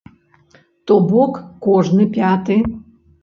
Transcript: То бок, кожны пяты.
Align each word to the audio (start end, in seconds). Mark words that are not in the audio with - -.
То 0.85 0.95
бок, 1.11 1.33
кожны 1.67 2.07
пяты. 2.15 2.57